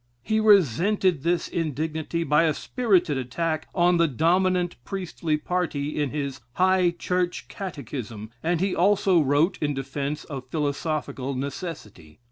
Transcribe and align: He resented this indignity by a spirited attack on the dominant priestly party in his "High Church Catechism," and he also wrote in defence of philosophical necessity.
He 0.23 0.39
resented 0.39 1.21
this 1.21 1.47
indignity 1.47 2.23
by 2.23 2.45
a 2.45 2.55
spirited 2.55 3.19
attack 3.19 3.67
on 3.75 3.97
the 3.97 4.07
dominant 4.07 4.77
priestly 4.83 5.37
party 5.37 6.01
in 6.01 6.09
his 6.09 6.41
"High 6.53 6.95
Church 6.97 7.47
Catechism," 7.47 8.31
and 8.41 8.61
he 8.61 8.75
also 8.75 9.21
wrote 9.21 9.59
in 9.61 9.75
defence 9.75 10.23
of 10.23 10.49
philosophical 10.49 11.35
necessity. 11.35 12.19